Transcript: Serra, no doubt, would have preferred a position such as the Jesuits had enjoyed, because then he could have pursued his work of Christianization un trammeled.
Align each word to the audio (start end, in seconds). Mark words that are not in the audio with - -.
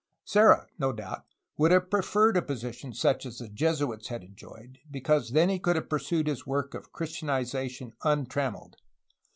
Serra, 0.25 0.65
no 0.79 0.91
doubt, 0.91 1.25
would 1.57 1.69
have 1.69 1.91
preferred 1.91 2.35
a 2.35 2.41
position 2.41 2.91
such 2.91 3.23
as 3.23 3.37
the 3.37 3.47
Jesuits 3.47 4.07
had 4.07 4.23
enjoyed, 4.23 4.79
because 4.89 5.29
then 5.29 5.49
he 5.49 5.59
could 5.59 5.75
have 5.75 5.89
pursued 5.89 6.25
his 6.25 6.47
work 6.47 6.73
of 6.73 6.91
Christianization 6.91 7.93
un 8.01 8.25
trammeled. 8.25 8.77